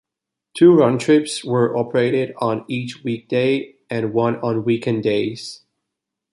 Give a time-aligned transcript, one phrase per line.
[0.57, 5.61] Two round-trips were operated on each weekday and one on weekend days.